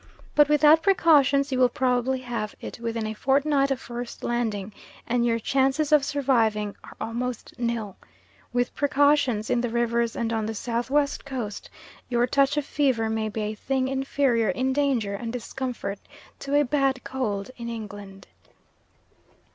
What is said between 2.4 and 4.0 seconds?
it within a fortnight of